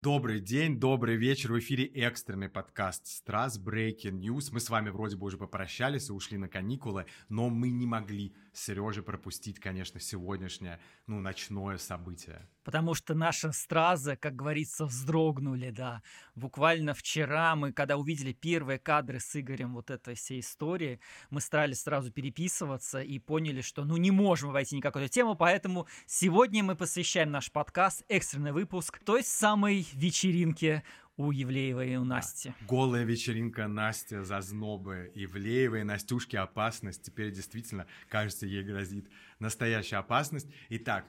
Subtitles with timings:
[0.00, 1.52] Добрый день, добрый вечер.
[1.52, 4.50] В эфире экстренный подкаст «Страс Breaking News».
[4.52, 8.32] Мы с вами вроде бы уже попрощались и ушли на каникулы, но мы не могли
[8.52, 12.48] с Сережей пропустить, конечно, сегодняшнее, ну, ночное событие.
[12.68, 16.02] Потому что наши стразы, как говорится, вздрогнули, да.
[16.34, 21.80] Буквально вчера мы, когда увидели первые кадры с Игорем вот этой всей истории, мы старались
[21.80, 26.76] сразу переписываться и поняли, что, ну, не можем войти ни какую-то тему, поэтому сегодня мы
[26.76, 30.82] посвящаем наш подкаст, экстренный выпуск, той самой вечеринке
[31.16, 32.52] у Евлеевой и у Насти.
[32.68, 37.02] Голая вечеринка Настя, зазнобы, Евлеевой, Настюшки опасность.
[37.02, 40.48] Теперь действительно, кажется, ей грозит настоящая опасность.
[40.68, 41.06] Итак,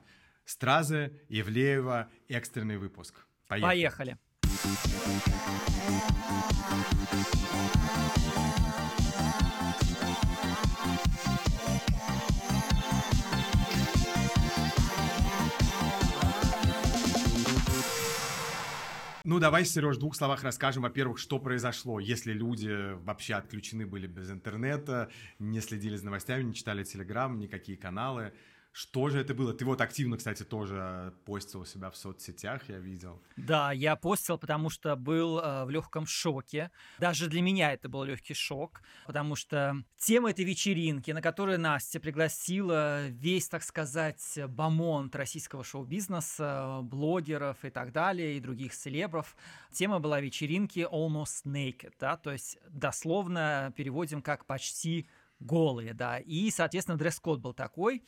[0.50, 3.28] Стразы, Евлеева, экстренный выпуск.
[3.48, 3.70] Поехали.
[3.70, 4.18] Поехали.
[19.24, 24.08] Ну, давай, Сереж, в двух словах расскажем, во-первых, что произошло, если люди вообще отключены были
[24.08, 28.34] без интернета, не следили за новостями, не читали телеграм, никакие каналы.
[28.80, 29.54] Что же это было?
[29.54, 33.22] Ты вот активно, кстати, тоже постил у себя в соцсетях, я видел.
[33.36, 36.72] Да, я постил, потому что был э, в легком шоке.
[36.98, 42.00] Даже для меня это был легкий шок, потому что тема этой вечеринки, на которую Настя
[42.00, 49.36] пригласила весь, так сказать, бомонд российского шоу-бизнеса, блогеров и так далее, и других селебров,
[49.74, 55.10] тема была вечеринки Almost Naked, да, то есть дословно переводим как почти
[55.42, 58.04] голые, да, и, соответственно, дресс-код был такой.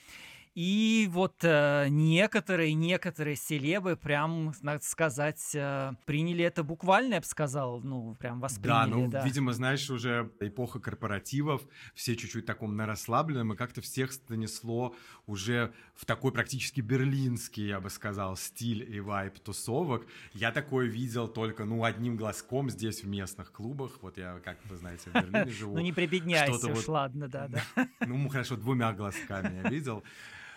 [0.54, 7.26] И вот э, некоторые, некоторые селебы прям, надо сказать, э, приняли это буквально, я бы
[7.26, 8.90] сказал, ну, прям восприняли.
[8.92, 9.24] Да, ну, да.
[9.24, 11.62] видимо, знаешь, уже эпоха корпоративов,
[11.96, 14.94] все чуть-чуть таком на расслабленном, и как-то всех станесло
[15.26, 20.06] уже в такой практически берлинский, я бы сказал, стиль и вайп тусовок.
[20.34, 24.00] Я такое видел только, ну, одним глазком здесь в местных клубах.
[24.02, 25.76] Вот я, как вы знаете, в Берлине живу.
[25.76, 27.88] Ну, не прибедняйся уж, ладно, да, да.
[28.06, 30.04] Ну, хорошо, двумя глазками я видел.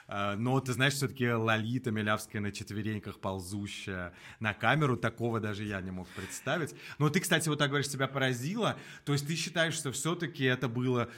[0.08, 5.80] Э, но ты знаешь, все-таки Лолита Милявская на четвереньках ползущая на камеру, такого даже я
[5.80, 6.74] не мог представить.
[6.98, 10.68] Но ты, кстати, вот так говоришь, себя поразило, то есть ты считаешь, что все-таки это
[10.68, 11.08] было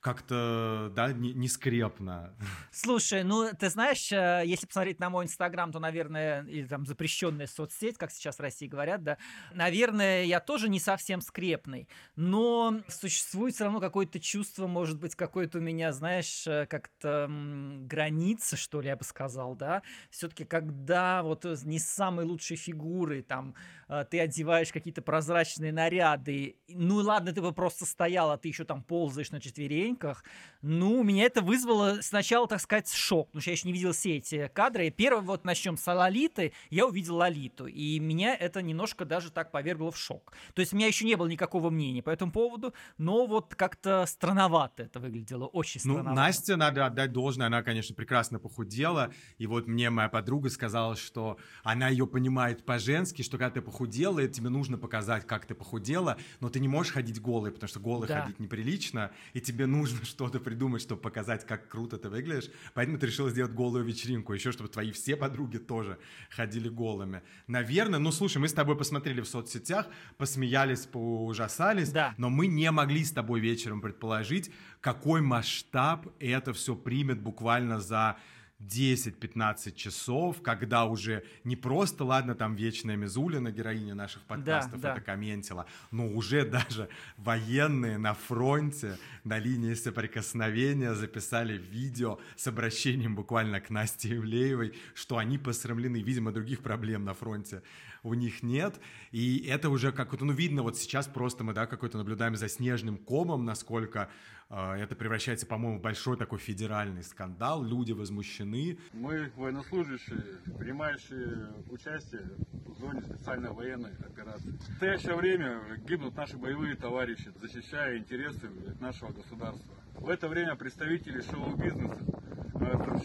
[0.00, 2.34] как-то, да, не, не скрепно.
[2.70, 7.46] Слушай, ну, ты знаешь, э, если посмотреть на мой Инстаграм, то, наверное, или там запрещенная
[7.46, 9.18] соцсеть, как сейчас в России говорят, да,
[9.52, 15.58] наверное, я тоже не совсем скрепный, но существует все равно какое-то чувство, может быть, какое-то
[15.58, 21.44] у меня, знаешь, э, как-то граница, что ли, я бы сказал, да, все-таки, когда вот
[21.64, 23.54] не самые лучшие фигуры, там,
[23.88, 28.64] э, ты одеваешь какие-то прозрачные наряды, ну, ладно, ты бы просто стоял, а ты еще
[28.64, 30.24] там ползаешь на четвереньках, ступеньках.
[30.62, 34.16] Ну, меня это вызвало сначала, так сказать, шок, потому что я еще не видел все
[34.16, 34.90] эти кадры.
[34.90, 39.92] Первый вот начнем с Лолиты, я увидел Лолиту, и меня это немножко даже так повергло
[39.92, 40.32] в шок.
[40.54, 44.06] То есть у меня еще не было никакого мнения по этому поводу, но вот как-то
[44.06, 46.10] странновато это выглядело, очень ну, странновато.
[46.10, 50.96] Ну, Настя, надо отдать должное, она, конечно, прекрасно похудела, и вот мне моя подруга сказала,
[50.96, 56.16] что она ее понимает по-женски, что когда ты похудела, тебе нужно показать, как ты похудела,
[56.40, 58.22] но ты не можешь ходить голой, потому что голой да.
[58.22, 62.50] ходить неприлично, и тебе нужно что-то придумать, чтобы показать, как круто ты выглядишь.
[62.74, 64.32] Поэтому ты решил сделать голую вечеринку.
[64.32, 65.98] Еще, чтобы твои все подруги тоже
[66.30, 67.22] ходили голыми.
[67.46, 69.86] Наверное, ну слушай, мы с тобой посмотрели в соцсетях,
[70.16, 72.14] посмеялись, поужасались, да.
[72.18, 74.50] но мы не могли с тобой вечером предположить,
[74.80, 78.16] какой масштаб это все примет буквально за
[78.60, 85.00] 10-15 часов, когда уже не просто, ладно, там вечная Мизулина, героиня наших подкастов, да, это
[85.00, 85.12] да.
[85.12, 93.60] комментила, но уже даже военные на фронте, на линии соприкосновения записали видео с обращением буквально
[93.60, 96.02] к Насте Ивлеевой, что они посрамлены.
[96.02, 97.62] Видимо, других проблем на фронте
[98.06, 98.80] у них нет.
[99.10, 102.96] И это уже как-то, ну, видно, вот сейчас просто мы, да, какой-то наблюдаем за снежным
[102.96, 104.08] комом, насколько
[104.48, 107.64] э, это превращается, по-моему, в большой такой федеральный скандал.
[107.64, 108.78] Люди возмущены.
[108.92, 110.22] Мы военнослужащие,
[110.58, 114.50] принимающие участие в зоне специальной военной операции.
[114.50, 118.48] В настоящее время гибнут наши боевые товарищи, защищая интересы
[118.80, 119.74] нашего государства.
[119.94, 121.98] В это время представители шоу-бизнеса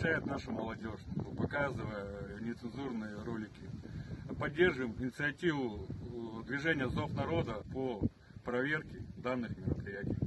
[0.01, 0.99] защищают нашу молодежь,
[1.37, 3.69] показывая нецензурные ролики.
[4.41, 5.87] Поддерживаем инициативу
[6.47, 8.01] движения «Зов народа» по
[8.43, 10.17] проверке данных мероприятий.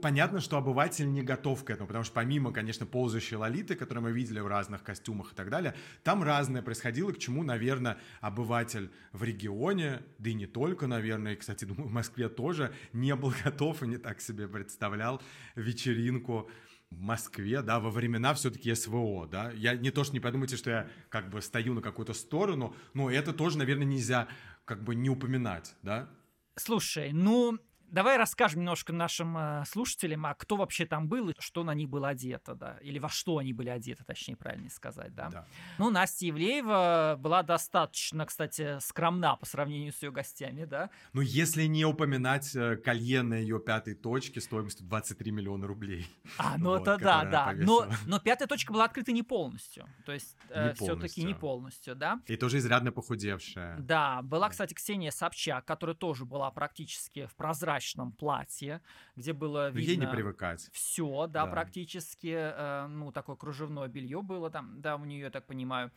[0.00, 4.12] Понятно, что обыватель не готов к этому, потому что помимо, конечно, ползающей лолиты, которую мы
[4.12, 5.74] видели в разных костюмах и так далее,
[6.04, 11.36] там разное происходило, к чему, наверное, обыватель в регионе, да и не только, наверное, и,
[11.36, 15.20] кстати, думаю, в Москве тоже не был готов и не так себе представлял
[15.56, 16.48] вечеринку
[16.94, 20.70] в Москве, да, во времена все-таки СВО, да, я не то, что не подумайте, что
[20.70, 24.28] я как бы стою на какую-то сторону, но это тоже, наверное, нельзя
[24.64, 26.08] как бы не упоминать, да?
[26.56, 27.58] Слушай, ну,
[27.88, 31.88] Давай расскажем немножко нашим э, слушателям, а кто вообще там был и что на них
[31.88, 35.28] было одето, да, или во что они были одеты, точнее правильно сказать, да.
[35.28, 35.46] Да.
[35.78, 40.90] Ну, Настя Евлеева была достаточно, кстати, скромна по сравнению с ее гостями, да.
[41.12, 46.06] Ну, если не упоминать э, колье на ее пятой точке стоимостью 23 миллиона рублей.
[46.38, 47.52] А, ну Вот, это да, да.
[47.56, 49.86] Но, но пятая точка была открыта не полностью.
[50.04, 51.94] То есть Не все-таки не полностью.
[51.94, 52.20] полностью, да.
[52.26, 53.78] И тоже изрядно похудевшая.
[53.78, 57.73] Да, была, кстати, Ксения Собчак, которая тоже была практически в прозрачном
[58.12, 58.80] платье,
[59.16, 60.68] где было Но ей не видно привыкать.
[60.72, 61.50] все, да, Да.
[61.50, 65.90] практически, э, ну, такое кружевное белье было там, да, у нее, я так понимаю.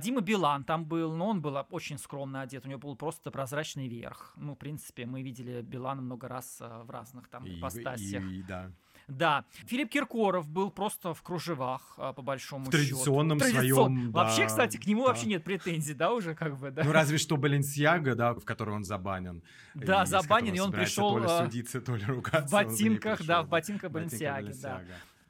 [0.00, 3.88] Дима Билан там был, но он был очень скромно одет, у него был просто прозрачный
[3.88, 4.32] верх.
[4.36, 8.22] Ну, в принципе, мы видели Билана много раз э, в разных там И- ипостасях.
[8.22, 8.70] и- и да.
[9.16, 12.78] Да, Филипп Киркоров был просто в кружевах, а, по большому В счету.
[12.78, 15.08] традиционном Традицион- своем, да, Вообще, кстати, к нему да.
[15.08, 16.82] вообще нет претензий, да, уже как бы, да.
[16.84, 19.42] Ну, разве что Баленсиага, да, в которой он забанен.
[19.74, 22.46] Да, из забанен, и он пришел, То ли э, судиться, то ли ругаться.
[22.48, 24.80] в ботинках, да, в ботинках Ботинка Баленсиаги, да.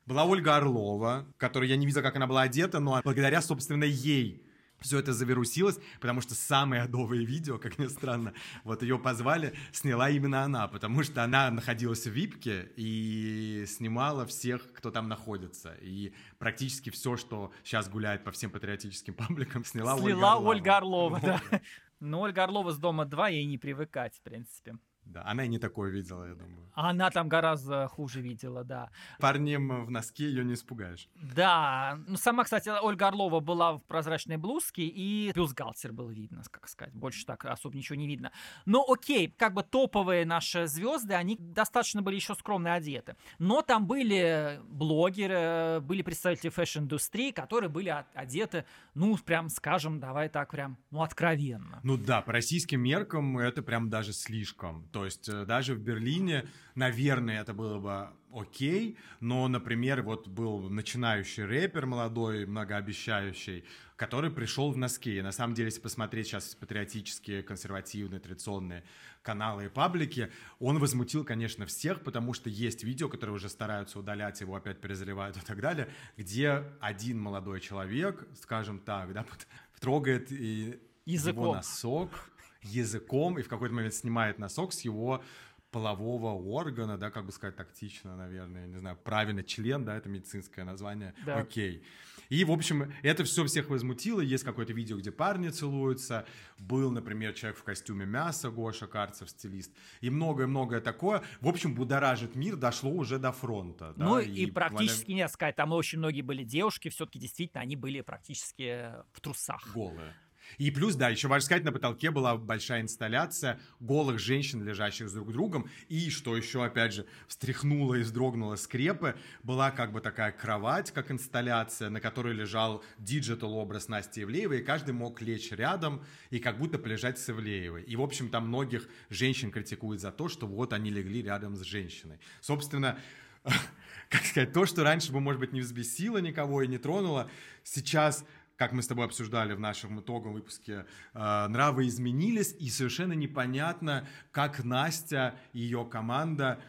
[0.07, 4.43] Была Ольга Орлова, которую я не видел, как она была одета, но благодаря, собственно, ей
[4.83, 8.35] все это завирусилось, потому что самое адовое видео, как ни странно,
[8.65, 14.73] вот ее позвали, сняла именно она, потому что она находилась в випке и снимала всех,
[14.73, 15.75] кто там находится.
[15.81, 20.49] И практически все, что сейчас гуляет по всем патриотическим пабликам, сняла Ольга Слила Орлова.
[20.49, 21.23] Ольга Орлова, Вот.
[21.51, 21.61] да.
[22.01, 24.77] Но Ольга Орлова с дома 2, ей не привыкать, в принципе.
[25.05, 26.71] Да, она и не такое видела, я думаю.
[26.75, 28.91] Она там гораздо хуже видела, да.
[29.19, 31.09] Парнем в носке ее не испугаешь.
[31.15, 36.69] Да, ну сама, кстати, Ольга Орлова была в прозрачной блузке, и бюстгальтер был видно, как
[36.69, 38.33] сказать, больше так особо ничего не видно.
[38.65, 43.17] Но окей, как бы топовые наши звезды, они достаточно были еще скромно одеты.
[43.39, 48.65] Но там были блогеры, были представители фэшн-индустрии, которые были одеты,
[48.95, 51.81] ну, прям, скажем, давай так, прям, ну, откровенно.
[51.83, 54.89] Ну да, по российским меркам это прям даже слишком.
[54.93, 60.69] То есть э, даже в Берлине, наверное, это было бы окей, но, например, вот был
[60.69, 63.65] начинающий рэпер молодой, многообещающий,
[63.97, 65.19] который пришел в носке.
[65.19, 68.85] И на самом деле, если посмотреть сейчас патриотические, консервативные, традиционные
[69.23, 74.41] каналы и паблики, он возмутил, конечно, всех, потому что есть видео, которые уже стараются удалять,
[74.41, 79.25] его опять перезаливают и так далее, где один молодой человек, скажем так, да,
[79.81, 81.45] трогает и Языком.
[81.45, 82.32] его носок
[82.63, 85.23] языком и в какой-то момент снимает носок с его
[85.71, 90.65] полового органа, да, как бы сказать тактично, наверное, не знаю, правильно, член, да, это медицинское
[90.65, 91.39] название, Да.
[91.39, 91.83] окей.
[92.29, 96.27] И, в общем, это все всех возмутило, есть какое-то видео, где парни целуются,
[96.59, 102.35] был, например, человек в костюме мяса, Гоша Карцев, стилист, и многое-многое такое, в общем, будоражит
[102.35, 103.95] мир, дошло уже до фронта.
[103.97, 108.01] да, ну и, практически, не сказать, там очень многие были девушки, все-таки действительно они были
[108.03, 109.71] практически в трусах.
[109.75, 110.15] голые.
[110.59, 115.13] И плюс, да, еще важно сказать, на потолке была большая инсталляция голых женщин, лежащих с
[115.13, 115.69] друг другом.
[115.89, 121.11] И, что еще, опять же, встряхнуло и вздрогнуло скрепы, была как бы такая кровать, как
[121.11, 126.59] инсталляция, на которой лежал digital образ Насти Ивлеевой, и каждый мог лечь рядом и как
[126.59, 127.83] будто полежать с Ивлеевой.
[127.83, 131.63] И, в общем, там многих женщин критикуют за то, что вот они легли рядом с
[131.63, 132.19] женщиной.
[132.41, 132.99] Собственно,
[134.09, 137.31] как сказать, то, что раньше бы, может быть, не взбесило никого и не тронуло,
[137.65, 138.25] сейчас
[138.57, 144.07] как мы с тобой обсуждали в нашем итоговом выпуске, э, нравы изменились, и совершенно непонятно,
[144.31, 146.63] как Настя и ее команда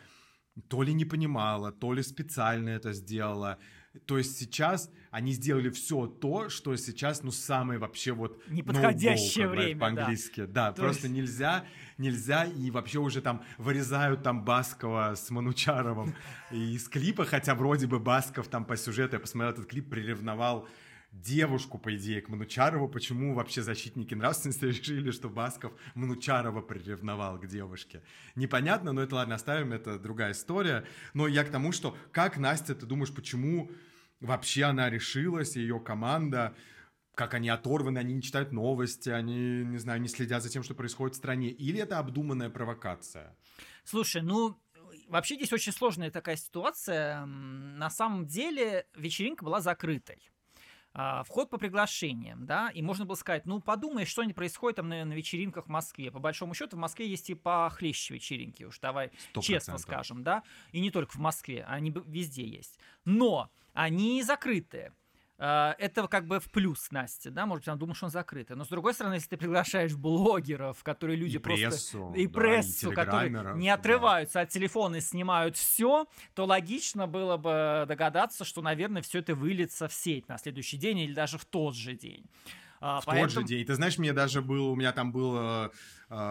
[0.67, 3.57] то ли не понимала, то ли специально это сделала.
[4.05, 8.41] То есть сейчас они сделали все то, что сейчас, ну, самое вообще вот...
[8.49, 9.85] Неподходящее как говорят время, да.
[9.85, 10.71] По-английски, да.
[10.71, 11.65] То просто есть- нельзя,
[11.99, 16.15] нельзя, и вообще уже там вырезают там Баскова с Манучаровым
[16.51, 20.67] из клипа, хотя вроде бы Басков там по сюжету, я посмотрел этот клип, приревновал
[21.13, 22.89] девушку, по идее, к Манучарову.
[22.89, 28.03] Почему вообще защитники нравственности решили, что Басков Манучарова приревновал к девушке?
[28.35, 30.85] Непонятно, но это ладно, оставим, это другая история.
[31.13, 33.71] Но я к тому, что как, Настя, ты думаешь, почему
[34.19, 36.55] вообще она решилась, ее команда,
[37.15, 40.73] как они оторваны, они не читают новости, они, не знаю, не следят за тем, что
[40.73, 41.49] происходит в стране?
[41.49, 43.37] Или это обдуманная провокация?
[43.83, 44.57] Слушай, ну
[45.07, 47.25] вообще здесь очень сложная такая ситуация.
[47.25, 50.17] На самом деле вечеринка была закрытой.
[50.95, 54.89] А, Вход по приглашениям, да, и можно было сказать, ну, подумай, что не происходит там
[54.89, 56.11] на, на вечеринках в Москве.
[56.11, 59.81] По большому счету, в Москве есть и похлеще вечеринки, уж давай Сто честно процентов.
[59.81, 62.79] скажем, да, и не только в Москве, они везде есть.
[63.05, 64.93] Но они закрытые.
[65.45, 68.55] А, Это как бы в плюс Насте, да, может быть, она думает, что он закрытый.
[68.55, 71.67] Но с другой стороны, если ты приглашаешь блогеров, которые люди И просто...
[71.69, 73.73] прессу, и да, прессу, и которые не да.
[73.73, 79.35] отрываются от телефона и снимают все, то логично было бы догадаться, что, наверное, все это
[79.35, 82.23] выльется в сеть на следующий день или даже в тот же день.
[82.79, 83.65] А, В тот же день.
[83.65, 85.69] Ты знаешь, мне даже был, у меня там был э,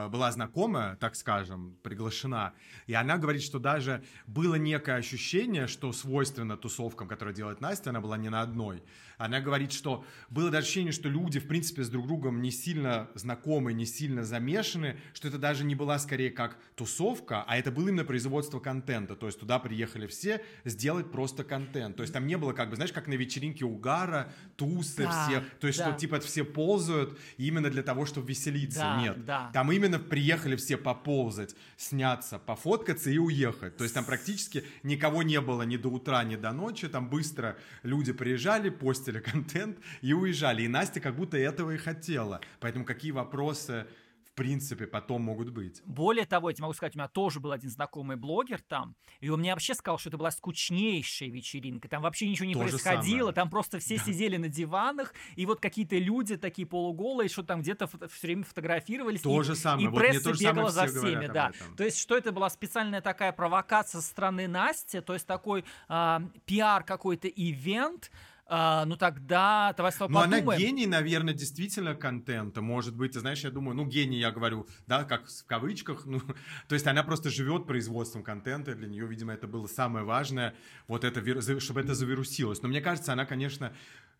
[0.09, 2.53] была знакомая, так скажем, приглашена,
[2.87, 8.01] и она говорит, что даже было некое ощущение, что свойственно тусовкам, которые делает Настя, она
[8.01, 8.83] была не на одной.
[9.19, 13.09] Она говорит, что было даже ощущение, что люди, в принципе, с друг другом не сильно
[13.15, 17.89] знакомы, не сильно замешаны, что это даже не была скорее как тусовка, а это было
[17.89, 19.15] именно производство контента.
[19.15, 21.97] То есть туда приехали все сделать просто контент.
[21.97, 25.43] То есть там не было как бы, знаешь, как на вечеринке угара, тусы Да, все.
[25.61, 25.91] То есть да.
[25.91, 28.81] что типа все ползают именно для того, чтобы веселиться.
[28.81, 29.25] Да, Нет.
[29.25, 29.51] да.
[29.53, 33.77] Там именно приехали все поползать, сняться, пофоткаться и уехать.
[33.77, 36.89] То есть там практически никого не было ни до утра, ни до ночи.
[36.89, 40.63] Там быстро люди приезжали, постили контент и уезжали.
[40.63, 42.41] И Настя как будто этого и хотела.
[42.61, 43.87] Поэтому какие вопросы
[44.33, 45.83] в принципе потом могут быть?
[45.85, 49.29] Более того, я тебе могу сказать, у меня тоже был один знакомый блогер там, и
[49.29, 51.89] он мне вообще сказал, что это была скучнейшая вечеринка.
[51.89, 55.97] Там вообще ничего не То происходило, там просто все сидели на диванах, и вот какие-то
[55.97, 59.21] люди такие полуголые, что там где-то все время фотографировались.
[59.21, 59.87] То и, же самое.
[59.87, 61.51] И Вот пресса самое бегала за всеми, да.
[61.51, 61.77] этом.
[61.77, 66.23] То есть, что это была специальная такая провокация со стороны Насти, то есть такой а,
[66.47, 68.11] пиар какой-то ивент,
[68.55, 72.61] а, ну тогда давай с тобой Но она гений, наверное, действительно контента.
[72.61, 76.05] Может быть, ты знаешь, я думаю, ну, гений, я говорю, да, как в кавычках.
[76.05, 76.21] Ну,
[76.69, 78.75] то есть она просто живет производством контента.
[78.75, 80.55] Для нее, видимо, это было самое важное,
[80.87, 82.61] вот это, чтобы это завирусилось.
[82.61, 83.73] Но мне кажется, она, конечно,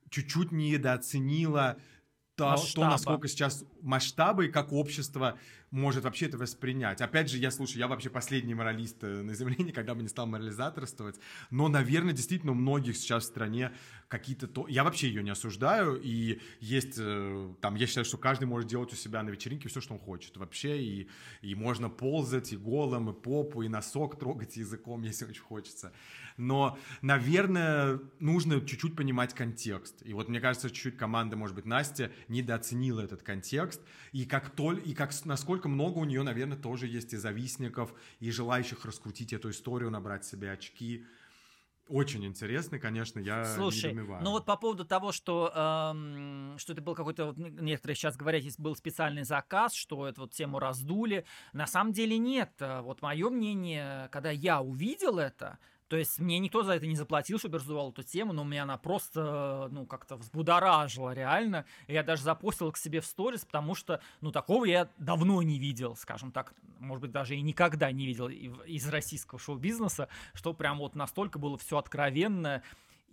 [0.09, 1.77] чуть-чуть недооценила
[2.35, 2.87] то, то, Масштаба.
[2.89, 5.39] насколько сейчас масштабы как общество
[5.73, 7.01] может вообще это воспринять.
[7.01, 10.27] Опять же, я слушаю, я вообще последний моралист э, на Земле, никогда бы не стал
[10.27, 11.19] морализаторствовать,
[11.51, 13.73] но, наверное, действительно у многих сейчас в стране
[14.09, 14.47] какие-то...
[14.47, 14.69] То...
[14.69, 18.93] Я вообще ее не осуждаю, и есть э, там, я считаю, что каждый может делать
[18.93, 21.09] у себя на вечеринке все, что он хочет вообще, и,
[21.41, 25.93] и можно ползать и голым, и попу, и носок трогать языком, если очень хочется.
[26.37, 30.03] Но, наверное, нужно чуть-чуть понимать контекст.
[30.05, 33.81] И вот мне кажется, чуть-чуть команда, может быть, Настя недооценила этот контекст,
[34.13, 38.31] и как толь, и как насколько много у нее, наверное, тоже есть и завистников, и
[38.31, 41.07] желающих раскрутить эту историю, набрать себе очки.
[41.89, 44.23] Очень интересно, конечно, я Слушай, недоумеваю.
[44.25, 48.41] ну вот по поводу того, что, эм, что это был какой-то, вот некоторые сейчас говорят,
[48.43, 51.27] здесь был специальный заказ, что эту вот тему раздули.
[51.53, 52.53] На самом деле нет.
[52.61, 55.59] Э, Вот мое мнение, когда я увидел это,
[55.93, 58.63] то есть мне никто за это не заплатил, чтобы я раздувал эту тему, но меня
[58.63, 61.67] она просто, ну, как-то взбудоражила реально.
[61.87, 65.95] Я даже запостил к себе в сторис, потому что, ну, такого я давно не видел,
[65.95, 70.95] скажем так, может быть, даже и никогда не видел из российского шоу-бизнеса, что прям вот
[70.95, 72.63] настолько было все откровенно.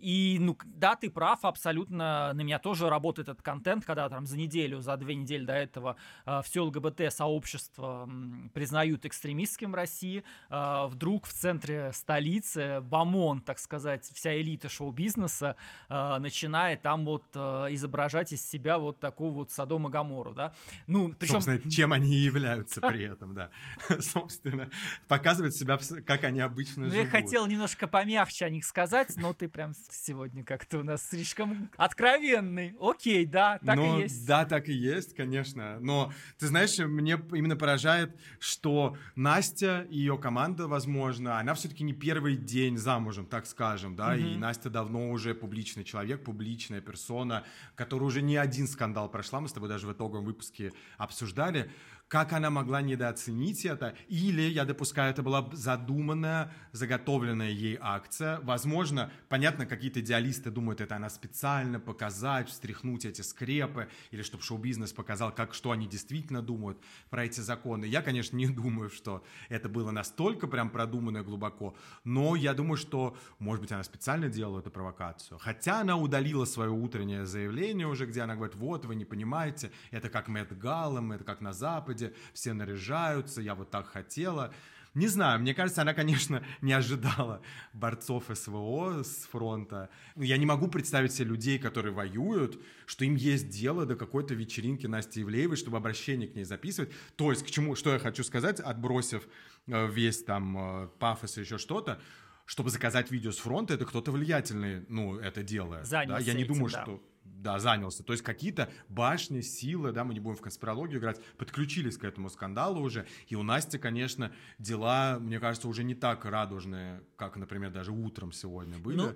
[0.00, 2.32] И, ну, да, ты прав, абсолютно.
[2.32, 5.96] На меня тоже работает этот контент, когда там за неделю, за две недели до этого
[6.42, 8.08] все ЛГБТ-сообщество
[8.54, 10.24] признают экстремистским в России.
[10.48, 15.56] А, вдруг в центре столицы БАМОН, так сказать, вся элита шоу-бизнеса
[15.88, 20.54] а, начинает там вот а, изображать из себя вот такую вот Содом и Гамору, да.
[20.86, 21.34] Ну, причем...
[21.34, 23.50] Собственно, чем они и являются при этом, да.
[24.00, 24.70] Собственно,
[25.08, 27.10] показывают себя, как они обычно Ну, я живут.
[27.10, 32.74] хотел немножко помягче о них сказать, но ты прям сегодня как-то у нас слишком откровенный.
[32.80, 34.26] Окей, да, так Ну, и есть.
[34.26, 35.78] Да, так и есть, конечно.
[35.80, 41.92] Но ты знаешь, мне именно поражает, что Настя и ее команда, возможно, она все-таки не
[41.92, 44.40] первый день замужем, так скажем, да, и Мгм.
[44.40, 47.44] Настя давно уже публичный человек, публичная персона,
[47.74, 51.70] которая уже не один скандал прошла, мы с тобой даже в итоговом выпуске обсуждали.
[52.10, 53.94] Как она могла недооценить это?
[54.08, 58.40] Или, я допускаю, это была задуманная, заготовленная ей акция.
[58.40, 64.92] Возможно, понятно, какие-то идеалисты думают, это она специально показать, встряхнуть эти скрепы, или чтобы шоу-бизнес
[64.92, 66.78] показал, как, что они действительно думают
[67.10, 67.84] про эти законы.
[67.84, 72.76] Я, конечно, не думаю, что это было настолько прям продумано и глубоко, но я думаю,
[72.76, 75.38] что, может быть, она специально делала эту провокацию.
[75.38, 80.08] Хотя она удалила свое утреннее заявление уже, где она говорит, вот, вы не понимаете, это
[80.08, 81.99] как Мэтт Галлам, это как на Западе,
[82.32, 84.52] все наряжаются, я вот так хотела.
[84.94, 87.42] Не знаю, мне кажется, она, конечно, не ожидала
[87.72, 89.88] борцов СВО с фронта.
[90.16, 94.86] Я не могу представить себе людей, которые воюют, что им есть дело до какой-то вечеринки
[94.86, 96.90] Насти Ивлеевой, чтобы обращение к ней записывать.
[97.16, 99.28] То есть, к чему, что я хочу сказать, отбросив
[99.68, 102.00] э, весь там э, пафос и еще что-то,
[102.44, 105.82] чтобы заказать видео с фронта, это кто-то влиятельный, ну, это делает.
[105.82, 105.88] да?
[105.88, 106.82] Занялся Я не этим, думаю, да.
[106.82, 107.00] что
[107.34, 108.02] да, занялся.
[108.02, 112.28] То есть какие-то башни, силы, да, мы не будем в конспирологию играть, подключились к этому
[112.30, 113.06] скандалу уже.
[113.28, 118.32] И у Насти, конечно, дела, мне кажется, уже не так радужные, как, например, даже утром
[118.32, 118.96] сегодня были.
[118.96, 119.14] Ну,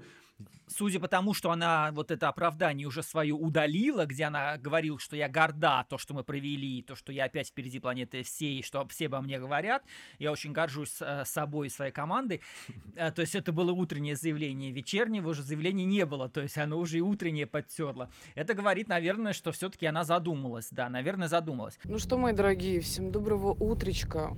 [0.66, 5.16] судя по тому, что она вот это оправдание уже свое удалила, где она говорила, что
[5.16, 9.06] я горда, то, что мы провели, то, что я опять впереди планеты всей, что все
[9.06, 9.84] обо мне говорят,
[10.18, 12.40] я очень горжусь э, собой и своей командой.
[12.96, 16.78] Э, то есть это было утреннее заявление, вечернего уже заявления не было, то есть оно
[16.78, 18.08] уже и утреннее подтерло.
[18.36, 21.78] Это говорит, наверное, что все-таки она задумалась, да, наверное, задумалась.
[21.84, 24.36] Ну что, мои дорогие, всем доброго утречка.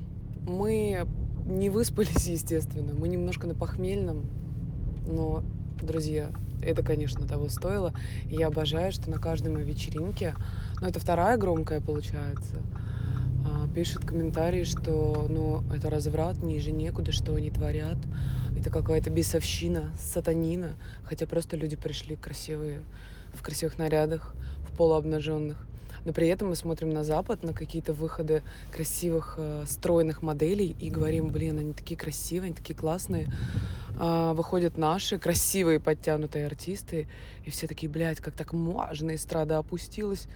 [0.48, 1.06] Мы
[1.44, 4.24] не выспались, естественно, мы немножко на похмельном,
[5.06, 5.44] но
[5.82, 6.30] друзья,
[6.62, 7.92] это, конечно, того стоило.
[8.30, 10.34] И я обожаю, что на каждой моей вечеринке,
[10.80, 12.56] ну, это вторая громкая, получается,
[13.44, 17.98] а, пишут комментарии, что, ну, это разврат, ниже некуда, что они творят.
[18.58, 20.72] Это какая-то бесовщина, сатанина.
[21.04, 22.80] Хотя просто люди пришли красивые,
[23.34, 24.34] в красивых нарядах,
[24.70, 25.66] в полуобнаженных.
[26.06, 30.88] Но при этом мы смотрим на Запад, на какие-то выходы красивых, э, стройных моделей и
[30.88, 33.26] говорим, блин, они такие красивые, они такие классные.
[33.98, 37.08] А, выходят наши красивые подтянутые артисты,
[37.44, 40.26] и все такие, блядь, как так можно, эстрада опустилась.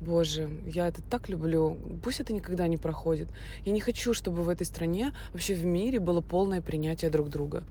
[0.00, 1.78] Боже, я это так люблю.
[2.02, 3.28] Пусть это никогда не проходит.
[3.64, 7.62] Я не хочу, чтобы в этой стране, вообще в мире было полное принятие друг друга.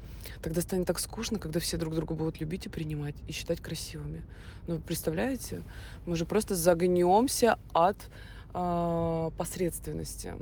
[0.41, 4.23] Тогда станет так скучно, когда все друг друга будут любить и принимать, и считать красивыми.
[4.67, 5.63] Ну, представляете?
[6.05, 7.97] Мы же просто загнемся от
[8.53, 10.33] э, посредственности.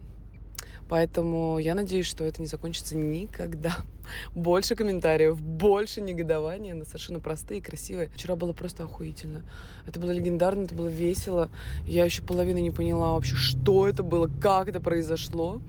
[0.91, 3.77] Поэтому я надеюсь, что это не закончится никогда.
[4.35, 8.09] Больше комментариев, больше негодования на совершенно простые и красивые.
[8.13, 9.41] Вчера было просто охуительно.
[9.87, 11.49] Это было легендарно, это было весело.
[11.85, 15.61] Я еще половины не поняла вообще, что это было, как это произошло.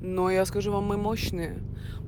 [0.00, 1.58] Но я скажу вам, мы мощные.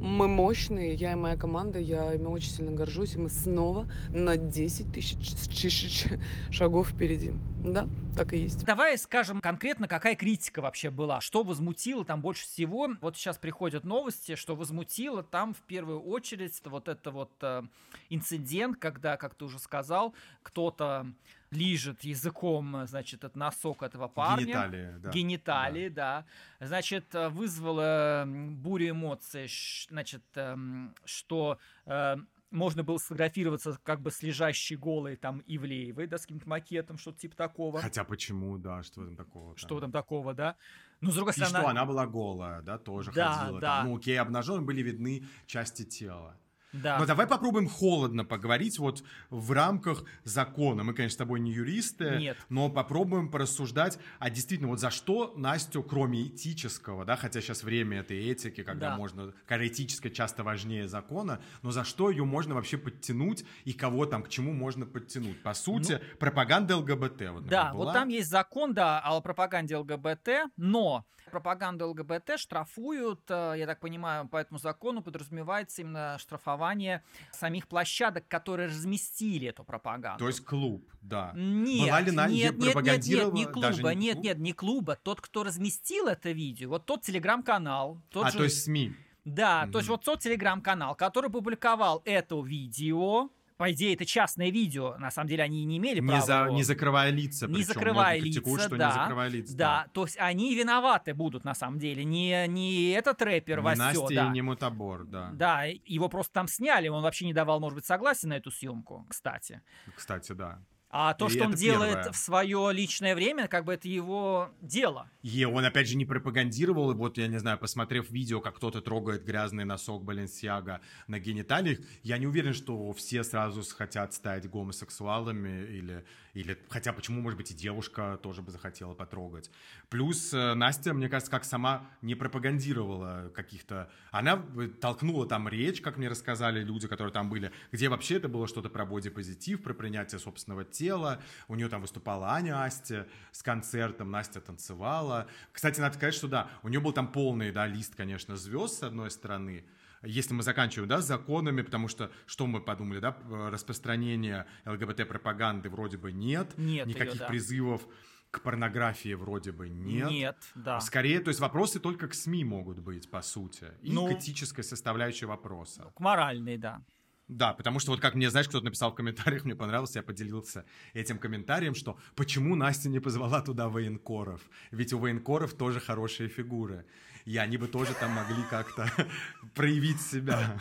[0.01, 4.37] Мы мощные, я и моя команда, я ими очень сильно горжусь, и мы снова на
[4.37, 6.07] 10 тысяч
[6.51, 7.33] шагов впереди.
[7.65, 8.65] Да, так и есть.
[8.65, 12.89] Давай скажем конкретно, какая критика вообще была, что возмутило там больше всего.
[13.01, 17.63] Вот сейчас приходят новости, что возмутило там в первую очередь вот это вот э,
[18.11, 21.07] инцидент, когда, как ты уже сказал, кто-то
[21.53, 24.45] лижет языком, значит, этот носок этого парня.
[24.45, 25.11] Гениталии, да.
[25.11, 26.25] Гениталии, да.
[26.59, 26.67] да.
[26.67, 29.49] Значит, э, вызвало бурю эмоций,
[29.89, 32.17] значит, эм, что э,
[32.53, 37.19] можно было сфотографироваться как бы с лежащей голой там Ивлеевой, да, с каким-то макетом, что-то
[37.19, 37.81] типа такого.
[37.81, 39.57] Хотя почему, да, что там такого?
[39.57, 40.57] Что там такого, да?
[41.01, 41.59] Ну, с другой И стороны...
[41.59, 43.61] что, она была голая, да, тоже да, ходила.
[43.61, 43.79] Да.
[43.79, 46.37] Там, ну, окей, обнаженные были видны части тела.
[46.73, 46.99] Да.
[46.99, 50.83] Но давай попробуем холодно поговорить вот в рамках закона.
[50.83, 52.37] Мы, конечно, с тобой не юристы, Нет.
[52.49, 58.01] но попробуем порассуждать, а действительно, вот за что Настю, кроме этического, да, хотя сейчас время
[58.01, 58.97] этой этики, когда да.
[58.97, 64.07] можно, когда этическое часто важнее закона, но за что ее можно вообще подтянуть и кого
[64.07, 65.43] там к чему можно подтянуть?
[65.43, 67.23] По сути, ну, пропаганда ЛГБТ.
[67.33, 67.85] Вот, да, была.
[67.85, 73.81] вот там есть закон, да, о пропаганде ЛГБТ, но пропаганду ЛГБТ штрафуют, э, я так
[73.81, 80.21] понимаю, по этому закону подразумевается именно штрафование самих площадок, которые разместили эту пропаганду.
[80.21, 81.33] То есть клуб, да.
[81.35, 84.25] Нет, Была ли нет, нет, нет, нет, не клуба, не нет, клуб?
[84.25, 84.99] нет, не клуба.
[85.03, 88.01] Тот, кто разместил это видео, вот тот телеграм-канал.
[88.11, 88.39] Тот а, же...
[88.39, 88.93] то есть СМИ.
[89.25, 93.31] Да, mm то есть вот тот телеграм-канал, который публиковал это видео,
[93.63, 94.97] по идее, это частное видео.
[94.99, 96.27] На самом деле они не имели не права.
[96.27, 96.57] За, его...
[96.57, 97.47] Не закрывая лица.
[97.47, 98.89] Не закрывая лица, что да.
[98.89, 99.85] Не закрывая лица, да.
[99.85, 99.91] да.
[99.93, 102.03] То есть они виноваты будут на самом деле.
[102.03, 104.27] Не, не этот рэпер не Васё, Настя да.
[104.27, 105.31] и не Мутабор, да.
[105.33, 106.89] Да, его просто там сняли.
[106.89, 109.63] Он вообще не давал, может быть, согласия на эту съемку, кстати.
[109.95, 110.59] Кстати, да.
[110.95, 112.13] А то, и что он делает первое.
[112.13, 115.11] в свое личное время, как бы это его дело.
[115.23, 116.91] И он, опять же, не пропагандировал.
[116.91, 121.79] И вот, я не знаю, посмотрев видео, как кто-то трогает грязный носок Баленсиага на гениталиях,
[122.03, 126.59] я не уверен, что все сразу хотят стать гомосексуалами или, или...
[126.71, 129.51] Хотя почему, может быть, и девушка тоже бы захотела потрогать.
[129.91, 133.91] Плюс э, Настя, мне кажется, как сама не пропагандировала каких-то...
[134.11, 134.43] Она
[134.81, 138.71] толкнула там речь, как мне рассказали люди, которые там были, где вообще это было что-то
[138.71, 141.21] про бодипозитив, про принятие собственного тела.
[141.49, 145.29] У нее там выступала Аня Асти с концертом, Настя танцевала.
[145.53, 148.83] Кстати, надо сказать, что да, у нее был там полный, да, лист, конечно, звезд с
[148.83, 149.65] одной стороны,
[150.03, 153.17] если мы заканчиваем, да, законами, потому что, что мы подумали, да,
[153.51, 157.27] распространение ЛГБТ-пропаганды вроде бы нет, нет никаких ее, да.
[157.27, 157.87] призывов
[158.31, 160.11] к порнографии вроде бы нет.
[160.11, 160.81] Нет, да.
[160.81, 164.65] Скорее, то есть вопросы только к СМИ могут быть, по сути, и ну, к этической
[164.65, 165.93] составляющей вопроса.
[165.95, 166.83] К моральной, да.
[167.29, 170.65] Да, потому что вот как мне, знаешь, кто-то написал в комментариях, мне понравилось, я поделился
[170.93, 174.43] этим комментарием, что почему Настя не позвала туда военкоров?
[174.71, 176.85] Ведь у военкоров тоже хорошие фигуры,
[177.25, 178.91] и они бы тоже там могли как-то
[179.55, 180.59] проявить себя.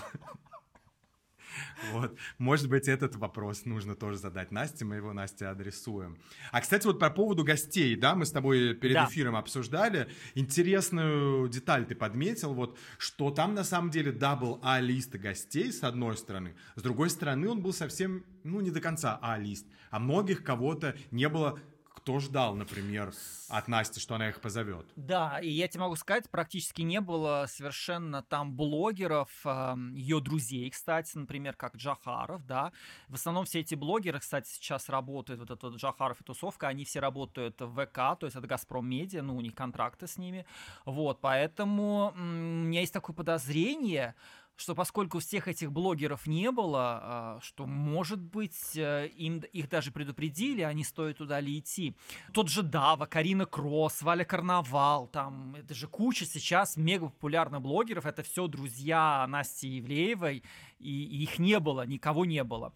[1.92, 2.18] Вот.
[2.38, 6.18] Может быть, этот вопрос нужно тоже задать Насте, мы его Насте адресуем.
[6.52, 9.08] А, кстати, вот по поводу гостей, да, мы с тобой перед да.
[9.10, 10.08] эфиром обсуждали.
[10.36, 16.18] Интересную деталь ты подметил, вот, что там на самом деле double A-list гостей, с одной
[16.18, 16.56] стороны.
[16.76, 19.66] С другой стороны, он был совсем, ну, не до конца A-list.
[19.90, 21.60] А многих кого-то не было
[22.02, 23.14] кто ждал, например,
[23.48, 24.88] от Насти, что она их позовет?
[24.96, 30.70] Да, и я тебе могу сказать, практически не было совершенно там блогеров, э, ее друзей,
[30.72, 32.72] кстати, например, как Джахаров, да.
[33.08, 37.00] В основном все эти блогеры, кстати, сейчас работают, вот этот Джахаров и тусовка, они все
[37.02, 40.46] работают в ВК, то есть это Газпром Медиа, ну, у них контракты с ними.
[40.86, 44.16] Вот, поэтому у меня есть такое подозрение,
[44.62, 49.92] что поскольку всех этих блогеров не было, а, что, может быть, э, им, их даже
[49.92, 51.96] предупредили, а не стоит туда ли идти.
[52.32, 58.06] Тот же Дава, Карина Кросс, Валя Карнавал, там, это же куча сейчас мега популярных блогеров,
[58.06, 60.44] это все друзья Насти Ивлеевой,
[60.80, 62.72] и, и их не было, никого не было.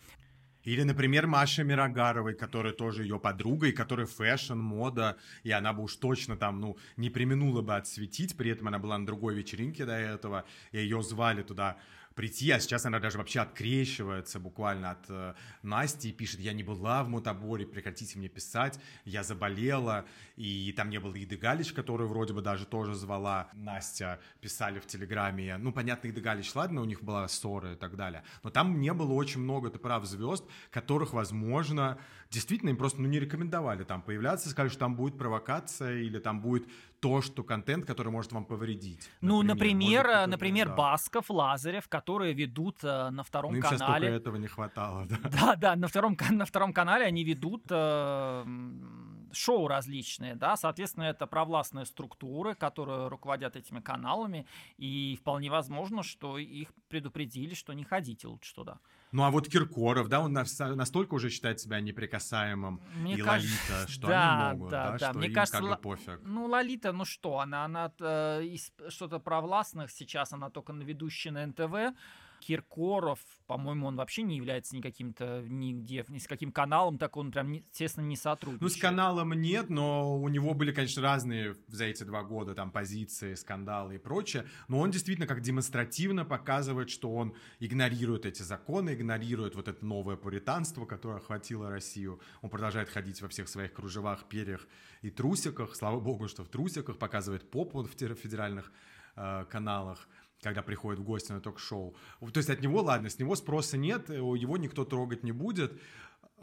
[0.66, 5.84] Или, например, Маша Миногарова, которая тоже ее подруга, и которая фэшн, мода, и она бы
[5.84, 9.86] уж точно там, ну, не преминула бы отсветить, при этом она была на другой вечеринке
[9.86, 11.78] до этого, и ее звали туда
[12.16, 16.64] прийти, а сейчас она даже вообще открещивается буквально от э, Насти и пишет, я не
[16.64, 20.06] была в мутаборе, прекратите мне писать, я заболела,
[20.38, 23.50] и там не было Иды Галич, которую вроде бы даже тоже звала.
[23.54, 27.98] Настя, писали в Телеграме, ну, понятно, Иды Галич, ладно, у них была ссора и так
[27.98, 32.00] далее, но там не было очень много, ты прав, звезд, которых, возможно,
[32.32, 36.42] действительно им просто ну, не рекомендовали там появляться, сказали, что там будет провокация или там
[36.42, 36.68] будет
[37.06, 39.10] то, что контент, который может вам повредить.
[39.22, 40.76] Ну, например, например, например да.
[40.76, 43.78] Басков, Лазарев, которые ведут э, на втором ну, им канале.
[43.78, 45.18] Сейчас только этого не хватало, да.
[45.30, 48.46] Да, да, на втором, на втором канале они ведут э,
[49.34, 56.40] шоу различные, да, соответственно, это провластные структуры, которые руководят этими каналами, и вполне возможно, что
[56.40, 58.80] их предупредили, что не ходите лучше туда.
[59.12, 63.92] Ну а вот Киркоров, да, он настолько уже считает себя неприкасаемым, Мне и кажется, Лолита,
[63.92, 65.10] что да, они могут, да, да, да.
[65.10, 66.20] что Мне им кажется, как бы пофиг.
[66.24, 71.32] Ну, Лолита, ну что, она, она э, из что-то провластных сейчас, она только на ведущей
[71.32, 71.96] на НТВ,
[72.46, 77.52] Киркоров, по-моему, он вообще не является никаким-то нигде, ни с каким каналом, так он прям,
[77.54, 78.62] естественно, не сотрудничает.
[78.62, 82.70] Ну, с каналом нет, но у него были, конечно, разные за эти два года там
[82.70, 88.94] позиции, скандалы и прочее, но он действительно как демонстративно показывает, что он игнорирует эти законы,
[88.94, 92.22] игнорирует вот это новое пуританство, которое охватило Россию.
[92.44, 94.68] Он продолжает ходить во всех своих кружевах, перьях
[95.02, 95.76] и трусиках.
[95.76, 98.72] Слава богу, что в трусиках показывает попу в федеральных
[99.16, 100.08] э, каналах
[100.46, 101.96] когда приходит в гости на ток-шоу.
[102.20, 105.74] То есть от него, ладно, с него спроса нет, его никто трогать не будет.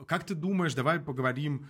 [0.06, 1.68] Как ты думаешь, давай поговорим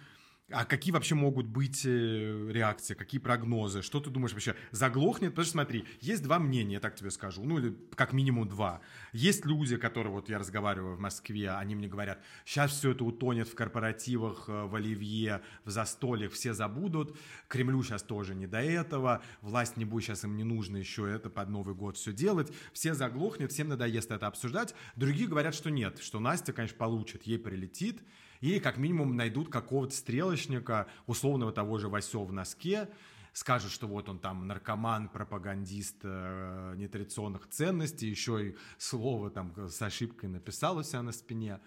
[0.50, 3.80] а какие вообще могут быть э, реакции, какие прогнозы?
[3.80, 4.54] Что ты думаешь вообще?
[4.70, 5.30] Заглохнет?
[5.30, 8.80] Потому что смотри, есть два мнения, я так тебе скажу, ну или как минимум два.
[9.12, 13.48] Есть люди, которые, вот я разговариваю в Москве, они мне говорят, сейчас все это утонет
[13.48, 17.16] в корпоративах, э, в оливье, в застольях, все забудут,
[17.48, 21.30] Кремлю сейчас тоже не до этого, власть не будет, сейчас им не нужно еще это
[21.30, 24.74] под Новый год все делать, все заглохнет, всем надоест это обсуждать.
[24.96, 28.02] Другие говорят, что нет, что Настя, конечно, получит, ей прилетит,
[28.42, 32.88] или как минимум найдут какого-то стрелочника, условного того же Васё в носке,
[33.32, 39.80] скажут, что вот он там наркоман, пропагандист э, нетрадиционных ценностей, еще и слово там с
[39.80, 41.60] ошибкой написал у себя на спине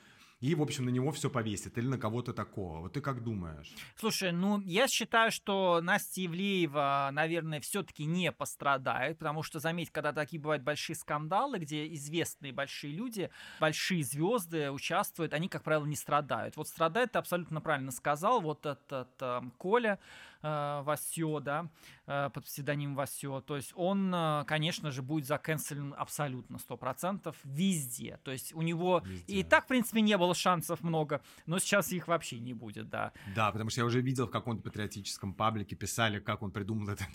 [0.45, 2.81] и, в общем, на него все повесит или на кого-то такого.
[2.81, 3.73] Вот ты как думаешь?
[3.95, 10.13] Слушай, ну, я считаю, что Настя Ивлеева, наверное, все-таки не пострадает, потому что, заметь, когда
[10.13, 15.95] такие бывают большие скандалы, где известные большие люди, большие звезды участвуют, они, как правило, не
[15.95, 16.57] страдают.
[16.57, 19.99] Вот страдает, ты абсолютно правильно сказал, вот этот э, Коля,
[20.45, 21.69] Васё, да,
[22.07, 28.19] э, под псевдонимом Васё, то есть он, э, конечно же, будет заканцелен абсолютно 100% везде,
[28.23, 29.33] то есть у него везде.
[29.33, 33.11] и так, в принципе, не было шансов много, но сейчас их вообще не будет, да.
[33.35, 37.09] Да, потому что я уже видел в каком-то патриотическом паблике, писали, как он придумал этот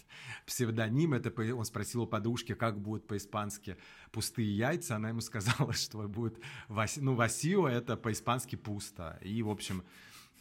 [0.46, 3.76] псевдоним, это он спросил у подружки, как будет по-испански
[4.10, 6.38] пустые яйца, она ему сказала, что будет,
[6.96, 9.84] ну, Васио это по-испански пусто, и, в общем,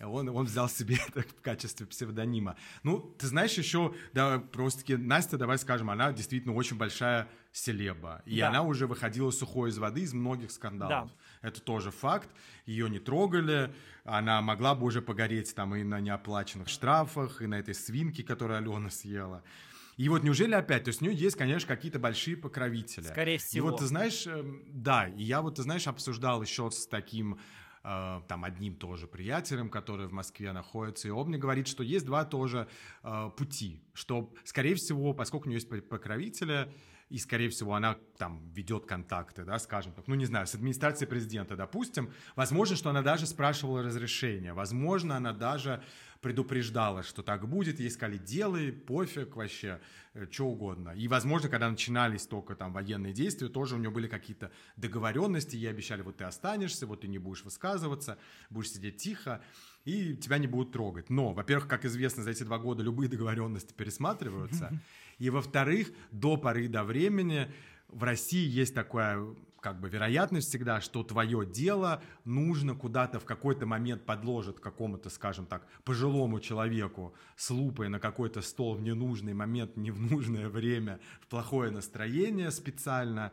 [0.08, 2.56] он, он взял себе это в качестве псевдонима.
[2.84, 8.22] Ну, ты знаешь, еще, да, просто-таки Настя, давай скажем, она действительно очень большая селеба.
[8.26, 8.50] И да.
[8.50, 11.10] она уже выходила сухой из воды из многих скандалов.
[11.10, 11.48] Да.
[11.50, 12.30] Это тоже факт.
[12.66, 13.74] Ее не трогали.
[14.04, 18.58] Она могла бы уже погореть там и на неоплаченных штрафах, и на этой свинке, которую
[18.58, 19.44] Алена съела.
[19.98, 23.06] И вот неужели опять, то есть у нее есть, конечно, какие-то большие покровители.
[23.06, 23.68] Скорее всего.
[23.68, 27.38] И вот ты знаешь, эм, да, и я вот, ты знаешь, обсуждал еще с таким
[27.84, 32.06] э, там одним тоже приятелем, который в Москве находится, и он мне говорит, что есть
[32.06, 32.68] два тоже
[33.04, 36.72] э, пути, что, скорее всего, поскольку у нее есть покровители,
[37.10, 41.10] и, скорее всего, она там ведет контакты, да, скажем так, ну, не знаю, с администрацией
[41.10, 45.84] президента, допустим, возможно, что она даже спрашивала разрешения, возможно, она даже
[46.22, 49.80] предупреждала, что так будет, ей сказали, делай, пофиг вообще,
[50.14, 50.90] э, что угодно.
[50.90, 55.70] И, возможно, когда начинались только там военные действия, тоже у нее были какие-то договоренности, ей
[55.70, 58.18] обещали, вот ты останешься, вот ты не будешь высказываться,
[58.50, 59.42] будешь сидеть тихо,
[59.86, 61.10] и тебя не будут трогать.
[61.10, 64.78] Но, во-первых, как известно, за эти два года любые договоренности пересматриваются,
[65.20, 67.50] и, во-вторых, до поры до времени
[67.88, 69.26] в России есть такая
[69.62, 75.46] как бы вероятность всегда, что твое дело нужно куда-то в какой-то момент подложить какому-то, скажем
[75.46, 81.00] так, пожилому человеку с лупой на какой-то стол в ненужный момент, не в нужное время,
[81.22, 83.32] в плохое настроение специально.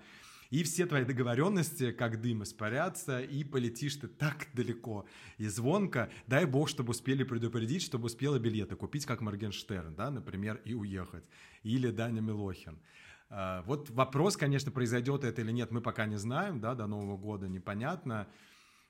[0.51, 5.07] И все твои договоренности, как дым, испарятся, и полетишь ты так далеко
[5.39, 6.09] и звонко.
[6.27, 11.25] Дай бог, чтобы успели предупредить, чтобы успела билеты купить, как Моргенштерн, да, например, и уехать.
[11.63, 12.79] Или Даня Милохин.
[13.29, 17.17] А, вот вопрос, конечно, произойдет это или нет, мы пока не знаем, да, до Нового
[17.17, 18.29] года непонятно.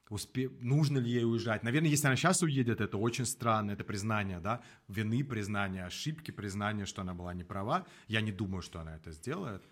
[0.08, 0.48] Успе...
[0.60, 1.64] Нужно ли ей уезжать?
[1.64, 6.86] Наверное, если она сейчас уедет, это очень странно, это признание, да, вины, признание ошибки, признание,
[6.86, 7.86] что она была не права.
[8.06, 9.64] Я не думаю, что она это сделает.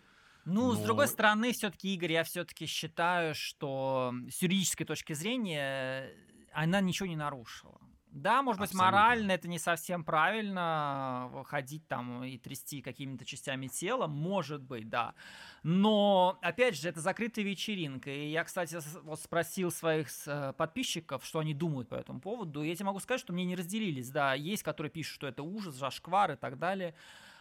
[0.45, 0.75] Ну, но...
[0.75, 6.11] с другой стороны, все-таки, Игорь, я все-таки считаю, что с юридической точки зрения
[6.53, 7.81] она ничего не нарушила.
[8.15, 8.93] Да, может быть, Абсолютно.
[8.93, 14.89] морально это не совсем правильно, э, ходить там и трясти какими-то частями тела, может быть,
[14.89, 15.15] да.
[15.65, 18.11] Но, опять же, это закрытая вечеринка.
[18.11, 22.63] И я, кстати, вот спросил своих э, подписчиков, что они думают по этому поводу.
[22.63, 24.11] И я тебе могу сказать, что мне не разделились.
[24.11, 26.95] Да, есть, которые пишут, что это ужас, зашквар и так далее.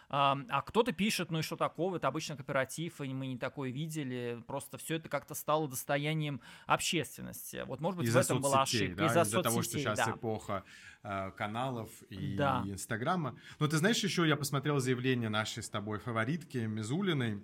[0.08, 4.42] А кто-то пишет, ну и что такого, это обычно кооператив, и мы не такое видели,
[4.46, 7.64] просто все это как-то стало достоянием общественности.
[7.66, 8.96] Вот, может быть, из-за в этом была ошибка.
[8.96, 9.06] Да?
[9.06, 10.12] Из-за, из-за того, что сейчас да.
[10.12, 10.64] эпоха
[11.02, 12.62] э, каналов и да.
[12.66, 13.38] Инстаграма.
[13.58, 17.42] Но ты знаешь, еще я посмотрел заявление нашей с тобой фаворитки Мизулиной,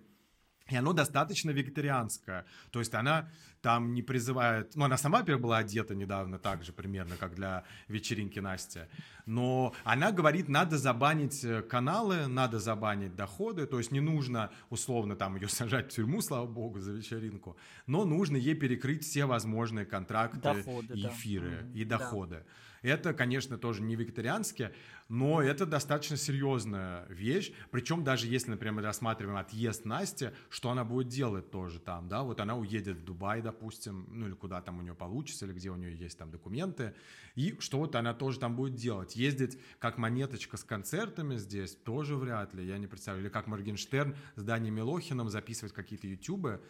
[0.71, 2.45] и оно достаточно вегетарианское.
[2.71, 3.29] То есть она
[3.61, 4.75] там не призывает...
[4.75, 8.89] Ну, она сама, во была одета недавно так же примерно, как для вечеринки Настя.
[9.27, 13.67] Но она говорит, надо забанить э, каналы, надо забанить доходы.
[13.67, 17.57] То есть не нужно, условно, там ее сажать в тюрьму, слава богу, за вечеринку.
[17.87, 21.79] Но нужно ей перекрыть все возможные контракты, доходы, эфиры да.
[21.79, 22.37] и доходы.
[22.37, 22.45] Да.
[22.83, 24.73] Это, конечно, тоже не вегетарианские,
[25.09, 27.53] но это достаточно серьезная вещь.
[27.71, 32.41] Причем даже если, например, рассматриваем отъезд Насти, что она будет делать тоже там, да, вот
[32.41, 35.77] она уедет в Дубай, допустим, ну или куда там у нее получится, или где у
[35.77, 36.95] нее есть там документы,
[37.35, 39.17] и что вот она тоже там будет делать.
[39.17, 43.25] Ездить как монеточка с концертами здесь тоже вряд ли, я не представляю.
[43.25, 46.63] Или как Моргенштерн с Даней Милохиным записывать какие-то ютубы,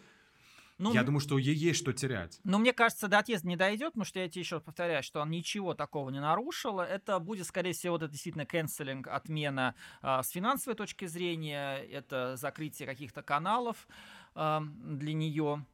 [0.81, 2.39] ну, я думаю, что ей есть что терять.
[2.43, 5.29] Ну, мне кажется, до отъезда не дойдет, потому что я тебе еще повторяю, что он
[5.29, 6.79] ничего такого не нарушил.
[6.79, 12.35] Это будет, скорее всего, вот это действительно канцелинг, отмена э, с финансовой точки зрения, это
[12.35, 13.87] закрытие каких-то каналов
[14.35, 15.65] э, для нее.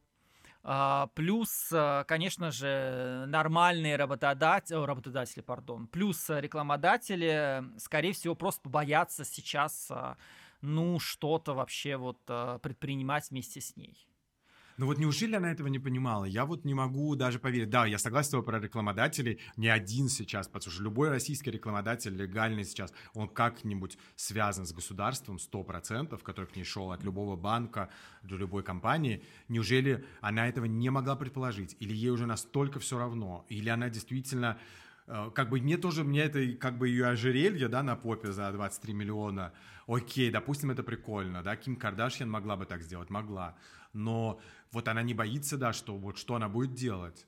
[0.63, 1.71] Uh, плюс,
[2.07, 9.89] конечно же, нормальные работодатели, работодатели, пардон, плюс рекламодатели, скорее всего, просто боятся сейчас,
[10.59, 14.07] ну, что-то вообще вот предпринимать вместе с ней.
[14.77, 16.25] Но вот неужели она этого не понимала?
[16.25, 17.71] Я вот не могу даже поверить.
[17.71, 19.39] Да, я согласен с тобой про рекламодателей.
[19.57, 25.37] Не один сейчас, потому что любой российский рекламодатель легальный сейчас, он как-нибудь связан с государством,
[25.37, 27.89] 100%, который к ней шел от любого банка
[28.21, 29.23] до любой компании.
[29.47, 31.75] Неужели она этого не могла предположить?
[31.79, 33.47] Или ей уже настолько все равно?
[33.49, 34.59] Или она действительно
[35.07, 38.51] э, как бы мне тоже, мне это как бы ее ожерелье, да, на попе за
[38.51, 39.53] 23 миллиона,
[39.87, 43.55] окей, допустим, это прикольно, да, Ким Кардашьян могла бы так сделать, могла,
[43.97, 44.39] но
[44.71, 47.27] вот она не боится, да, что вот что она будет делать.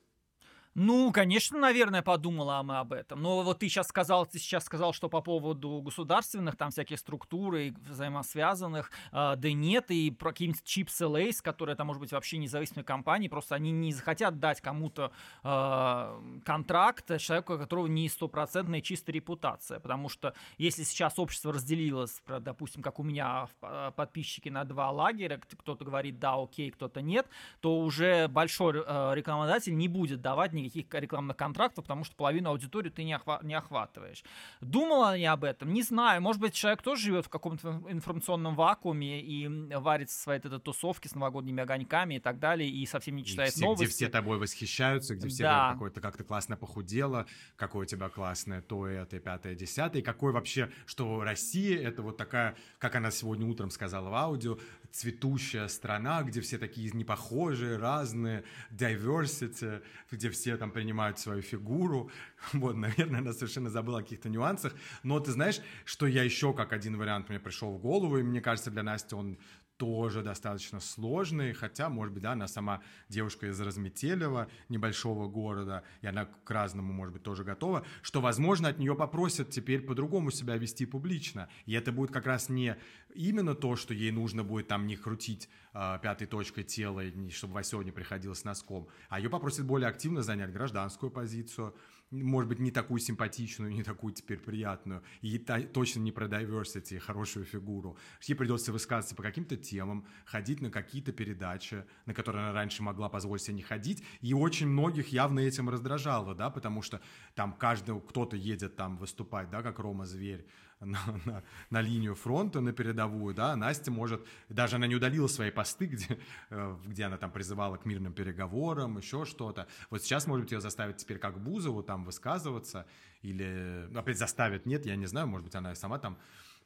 [0.74, 3.20] Ну, конечно, наверное, подумала мы об этом.
[3.20, 7.56] Но вот ты сейчас сказал, ты сейчас сказал, что по поводу государственных там всяких структур
[7.56, 12.38] и взаимосвязанных, э, да нет, и про какие-нибудь чипсы Лейс, которые это может быть вообще
[12.38, 15.10] независимые компании, просто они не захотят дать кому-то
[15.42, 22.22] э, контракт человеку, у которого не стопроцентная чистая репутация, потому что если сейчас общество разделилось,
[22.40, 27.26] допустим, как у меня а, подписчики на два лагеря, кто-то говорит да, окей, кто-то нет,
[27.60, 32.90] то уже большой э, рекламодатель не будет давать никаких рекламных контрактов, потому что половину аудитории
[32.90, 34.22] ты не, охва- не охватываешь.
[34.60, 35.72] Думала они об этом?
[35.72, 36.20] Не знаю.
[36.22, 41.08] Может быть, человек тоже живет в каком-то информационном вакууме и варится в своей этой тусовке
[41.08, 43.84] с новогодними огоньками и так далее, и совсем не читает все, новости.
[43.84, 45.74] Где все тобой восхищаются, где все да.
[45.74, 50.04] говорят, какой как ты классно похудела, какое у тебя классное то, это, пятое, десятое, и
[50.04, 54.58] какой вообще, что Россия, это вот такая, как она сегодня утром сказала в аудио,
[54.92, 62.10] цветущая страна, где все такие непохожие, разные, diversity, где все там принимают свою фигуру.
[62.52, 64.74] Вот, наверное, она совершенно забыла о каких-то нюансах.
[65.02, 68.40] Но ты знаешь, что я еще как один вариант мне пришел в голову, и мне
[68.40, 69.38] кажется, для Насти он
[69.80, 76.06] тоже достаточно сложный, хотя, может быть, да, она сама девушка из Разметелева, небольшого города, и
[76.06, 80.58] она к разному, может быть, тоже готова, что, возможно, от нее попросят теперь по-другому себя
[80.58, 81.48] вести публично.
[81.64, 82.76] И это будет как раз не
[83.14, 87.82] именно то, что ей нужно будет там не крутить э, пятой точкой тела, чтобы Васё
[87.82, 91.74] не приходилось носком, а ее попросят более активно занять гражданскую позицию,
[92.10, 96.98] может быть, не такую симпатичную, не такую теперь приятную, и та, точно не про diversity,
[96.98, 97.96] хорошую фигуру.
[98.22, 103.08] Ей придется высказываться по каким-то темам, ходить на какие-то передачи, на которые она раньше могла
[103.08, 107.00] позволить себе не ходить, и очень многих явно этим раздражало, да, потому что
[107.34, 110.46] там каждый, кто-то едет там выступать, да, как Рома Зверь,
[110.84, 115.50] на, на, на линию фронта, на передовую, да, Настя может, даже она не удалила свои
[115.50, 119.68] посты, где, э, где она там призывала к мирным переговорам, еще что-то.
[119.90, 122.86] Вот сейчас, может быть, ее заставят теперь как Бузову там высказываться,
[123.20, 126.16] или, ну, опять заставят, нет, я не знаю, может быть, она сама там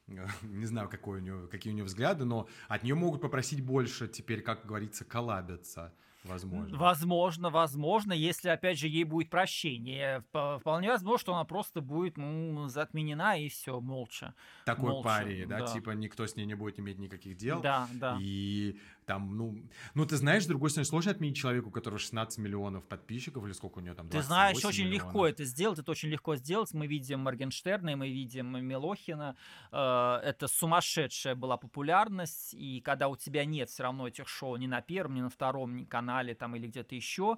[0.43, 4.07] не знаю, какой у нее, какие у нее взгляды, но от нее могут попросить больше
[4.07, 5.93] теперь, как говорится, коллабиться.
[6.25, 6.77] Возможно.
[6.77, 10.23] Возможно, возможно, если, опять же, ей будет прощение.
[10.31, 14.33] Вполне возможно, что она просто будет ну, отменена и все, молча.
[14.65, 15.59] Такой молча, паре, да?
[15.59, 17.61] да, типа никто с ней не будет иметь никаких дел.
[17.61, 18.17] Да, да.
[18.19, 19.57] И там, ну,
[19.93, 23.53] ну, ты знаешь, с другой стороны, сложно отменить человеку, у которого 16 миллионов подписчиков, или
[23.53, 25.07] сколько у него там, Ты знаешь, очень миллионов.
[25.07, 26.73] легко это сделать, это очень легко сделать.
[26.73, 29.35] Мы видим Моргенштерна, мы видим Милохина.
[29.71, 34.67] Э, это сумасшедшая была популярность, и когда у тебя нет все равно этих шоу ни
[34.67, 37.37] на первом, ни на втором канале там или где-то еще,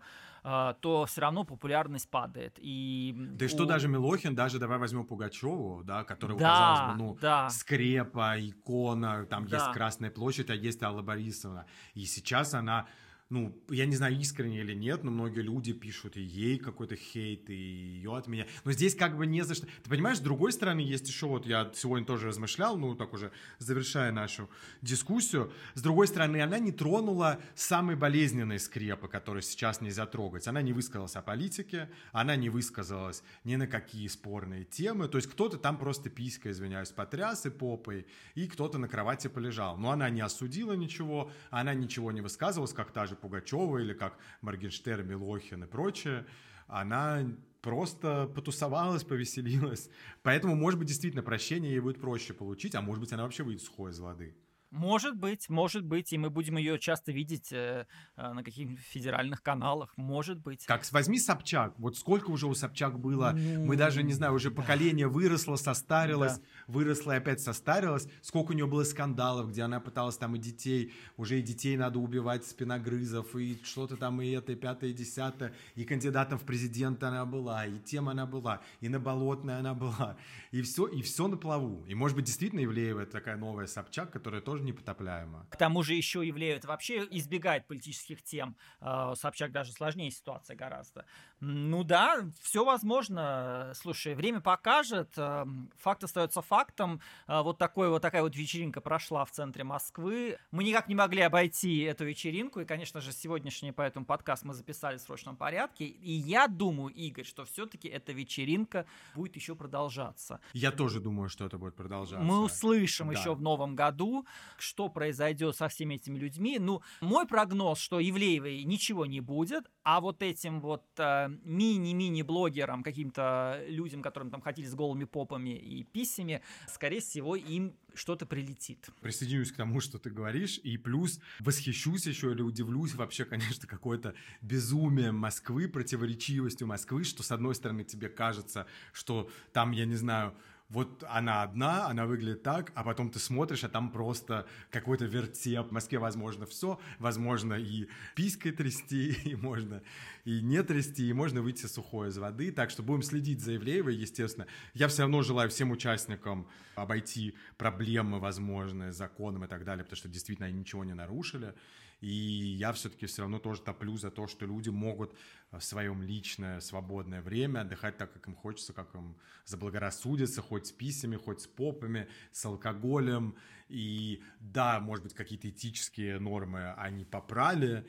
[0.82, 2.58] то все равно популярность падает.
[2.60, 7.04] И да и что даже Милохин, даже давай возьмем Пугачеву, да, которого, да, казалось бы,
[7.04, 7.50] ну, да.
[7.50, 9.58] скрепа, икона, там Да.
[9.58, 11.66] есть Красная площадь, а есть Алла Борисовна.
[11.96, 12.88] И сейчас она,
[13.30, 17.50] ну, я не знаю, искренне или нет, но многие люди пишут и ей какой-то хейт,
[17.50, 18.48] и ее от меня.
[18.64, 19.66] Но здесь как бы не за что.
[19.84, 23.34] Ты понимаешь, с другой стороны, есть еще вот, я сегодня тоже размышлял, ну, так уже
[23.60, 24.50] завершая нашу
[24.82, 30.48] дискуссию, с другой стороны, она не тронула самой болезненной скрепы, которую сейчас нельзя трогать.
[30.48, 35.30] Она не высказалась о политике, она не высказалась ни на какие спорные темы, то есть
[35.30, 39.78] кто-то там просто писька, извиняюсь, потряс и попой, и кто-то на кровати полежал.
[39.78, 44.18] Но она не осудила ничего, она ничего не высказывалась, как та же Пугачева или как
[44.42, 46.26] Моргенштерн, Милохин и прочее.
[46.68, 47.26] Она
[47.62, 49.90] просто потусовалась, повеселилась.
[50.24, 53.64] Поэтому, может быть, действительно, прощение ей будет проще получить, а может быть, она вообще выйдет
[53.64, 54.36] сухой из воды.
[54.72, 59.42] Может быть, может быть, и мы будем ее часто видеть э, э, на каких-нибудь федеральных
[59.42, 60.66] каналах, может быть.
[60.66, 65.08] Как возьми Собчак, вот сколько уже у Собчак было, мы даже, не знаю, уже поколение
[65.08, 66.44] выросло, состарилось, Да.
[66.68, 70.94] выросло и опять состарилось, сколько у нее было скандалов, где она пыталась там и детей,
[71.16, 75.54] уже и детей надо убивать, спиногрызов, и что-то там и это, и пятое, и десятое,
[75.76, 80.18] и кандидатом в президенты она была, и тем она была, и на болотной она была,
[80.52, 81.86] и все, и все на плаву.
[81.88, 85.46] И, может быть, действительно Ивлеева такая новая Собчак, которая тоже непотопляема.
[85.50, 88.56] К тому же еще Ивлеев это вообще избегает политических тем.
[88.82, 91.06] Э, Собчак даже сложнее ситуация гораздо.
[91.40, 93.72] Ну да, все возможно.
[93.76, 95.14] Слушай, время покажет.
[95.18, 95.46] Э,
[95.78, 97.00] Факт остается фактом.
[97.28, 100.38] Э, Вот такой вот такая вот вечеринка прошла в центре Москвы.
[100.52, 102.60] Мы никак не могли обойти эту вечеринку.
[102.62, 105.86] И, конечно же, сегодняшний поэтому подкаст мы записали в срочном порядке.
[105.86, 110.40] И я думаю, Игорь, что все-таки эта вечеринка будет еще продолжаться.
[110.54, 112.24] Я тоже думаю, что это будет продолжаться.
[112.26, 113.14] Мы услышим Да.
[113.20, 114.26] еще в новом году,
[114.58, 116.58] что произойдет со всеми этими людьми.
[116.60, 123.64] Ну, мой прогноз, что Ивлеевой ничего не будет, а вот этим вот э, мини-мини-блогерам, каким-то
[123.68, 128.90] людям, которым там ходили с голыми попами и писями, скорее всего, им что-то прилетит.
[129.02, 134.14] присоединюсь к тому, что ты говоришь, и плюс восхищусь еще или удивлюсь вообще, конечно, какое-то
[134.42, 140.36] безумие Москвы, противоречивостью Москвы, что с одной стороны тебе кажется, что там, я не знаю,
[140.70, 145.68] вот она одна, она выглядит так, а потом ты смотришь, а там просто какой-то вертеп.
[145.68, 149.82] В Москве возможно все, возможно и писькой трясти, и можно
[150.26, 152.52] и не трясти, и можно выйти сухой из воды.
[152.52, 154.46] Так что будем следить за Ивлеевой, естественно.
[154.74, 160.10] Я все равно желаю всем участникам обойти проблемы возможные законом и так далее, потому что
[160.10, 161.54] действительно они ничего не нарушили.
[162.00, 165.16] И я все-таки все равно тоже топлю за то, что люди могут
[165.52, 170.72] в своем личное свободное время отдыхать так, как им хочется, как им заблагорассудится, хоть с
[170.72, 173.36] писями, хоть с попами, с алкоголем.
[173.68, 177.88] И да, может быть, какие-то этические нормы они попрали,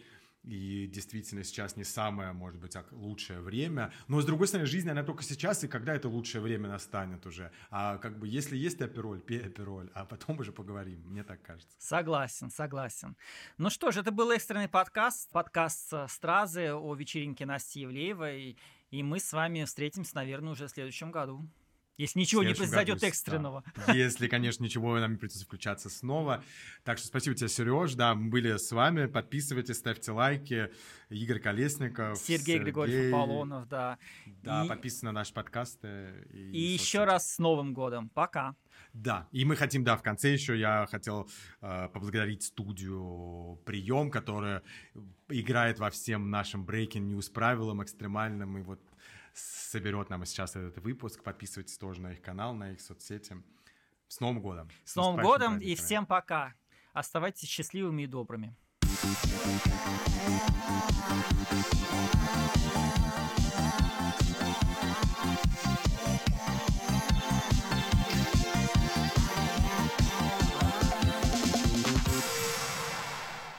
[0.48, 3.92] и действительно сейчас не самое, может быть, так, лучшее время.
[4.08, 7.52] Но, с другой стороны, жизнь, она только сейчас, и когда это лучшее время настанет уже.
[7.70, 11.76] А как бы, если есть апероль, пей апероль, а потом уже поговорим, мне так кажется.
[11.78, 13.16] Согласен, согласен.
[13.58, 18.56] Ну что ж, это был экстренный подкаст, подкаст Стразы о вечеринке Насти Евлеевой,
[18.90, 21.46] и мы с вами встретимся, наверное, уже в следующем году.
[21.98, 23.64] Если ничего не произойдет году, экстренного.
[23.86, 23.92] Да.
[23.94, 26.44] Если, конечно, ничего, нам не придется включаться снова.
[26.84, 27.94] Так что спасибо тебе, Сереж.
[27.94, 29.06] Да, мы были с вами.
[29.06, 30.70] Подписывайтесь, ставьте лайки.
[31.10, 32.18] Игорь Колесников.
[32.18, 32.58] Сергей, Сергей...
[32.60, 33.98] Григорьев Аполлонов, да.
[34.42, 34.68] Да, и...
[34.68, 36.26] подписывайтесь на наши подкасты.
[36.32, 38.08] И, и еще раз с Новым годом.
[38.10, 38.54] Пока.
[38.92, 41.28] Да, и мы хотим, да, в конце еще я хотел
[41.60, 44.62] э, поблагодарить студию Прием, которая
[45.28, 48.80] играет во всем нашим breaking news правилам экстремальным, и вот
[49.34, 51.22] соберет нам сейчас этот выпуск.
[51.22, 53.36] Подписывайтесь тоже на их канал, на их соцсети.
[54.08, 54.70] С Новым годом!
[54.84, 56.54] С Новым годом и всем пока!
[56.92, 58.56] Оставайтесь счастливыми и добрыми.